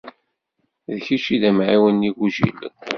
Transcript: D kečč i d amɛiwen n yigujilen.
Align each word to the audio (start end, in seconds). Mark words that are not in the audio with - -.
D 0.93 0.95
kečč 1.05 1.25
i 1.35 1.37
d 1.41 1.43
amɛiwen 1.49 1.95
n 2.01 2.05
yigujilen. 2.05 2.75